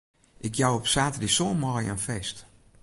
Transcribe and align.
Ik 0.37 0.55
jou 0.55 0.75
op 0.77 0.87
saterdei 0.95 1.31
sân 1.35 1.59
maaie 1.61 1.89
in 1.93 2.03
feest. 2.07 2.37